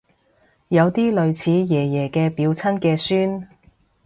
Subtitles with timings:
[0.69, 3.47] 有啲類似爺爺嘅表親嘅孫